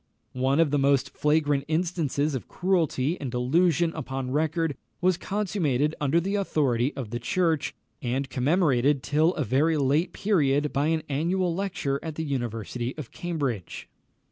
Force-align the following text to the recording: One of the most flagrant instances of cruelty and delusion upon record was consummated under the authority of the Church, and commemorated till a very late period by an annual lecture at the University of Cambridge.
One 0.33 0.59
of 0.59 0.71
the 0.71 0.79
most 0.79 1.11
flagrant 1.11 1.63
instances 1.67 2.33
of 2.33 2.47
cruelty 2.47 3.21
and 3.21 3.29
delusion 3.29 3.93
upon 3.93 4.31
record 4.31 4.75
was 4.99 5.15
consummated 5.15 5.93
under 6.01 6.19
the 6.19 6.33
authority 6.33 6.91
of 6.95 7.11
the 7.11 7.19
Church, 7.19 7.75
and 8.01 8.27
commemorated 8.27 9.03
till 9.03 9.35
a 9.35 9.43
very 9.43 9.77
late 9.77 10.11
period 10.11 10.73
by 10.73 10.87
an 10.87 11.03
annual 11.07 11.53
lecture 11.53 11.99
at 12.01 12.15
the 12.15 12.23
University 12.25 12.97
of 12.97 13.11
Cambridge. 13.11 13.87